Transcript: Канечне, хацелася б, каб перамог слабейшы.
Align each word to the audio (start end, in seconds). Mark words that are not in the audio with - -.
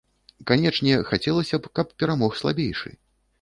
Канечне, 0.51 0.95
хацелася 1.09 1.59
б, 1.67 1.71
каб 1.81 1.93
перамог 2.01 2.31
слабейшы. 2.41 2.89